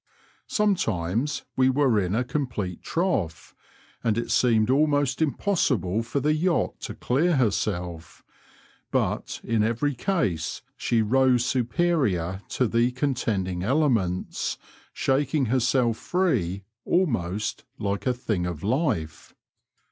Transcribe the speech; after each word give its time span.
Sometimes 0.47 1.43
we 1.55 1.69
were 1.69 1.99
in 1.99 2.15
a 2.15 2.23
complete 2.23 2.81
trough^ 2.81 3.53
and 4.03 4.17
it 4.17 4.31
seemed 4.31 4.71
almost 4.71 5.21
impossible 5.21 6.01
for 6.01 6.19
the 6.19 6.33
yacht 6.33 6.79
to 6.79 6.95
clear 6.95 7.35
herself; 7.35 8.23
but 8.89 9.39
in 9.43 9.61
every 9.61 9.93
case 9.93 10.63
she 10.75 11.03
rose 11.03 11.45
superior 11.45 12.41
to 12.49 12.67
the 12.67 12.89
contending 12.93 13.61
elements, 13.61 14.57
shaking 14.91 15.45
herself 15.53 15.97
free 15.97 16.63
almost 16.83 17.63
like 17.77 18.07
a 18.07 18.13
thing 18.15 18.47
of 18.47 18.63
life. 18.63 19.35